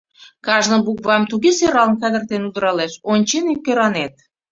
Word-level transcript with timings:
Кажне 0.45 0.77
буквам 0.87 1.23
туге 1.29 1.51
сӧралын 1.57 1.95
кадыртен 2.01 2.41
удыралеш, 2.47 2.93
ончен 3.11 3.45
кӧранет. 3.65 4.13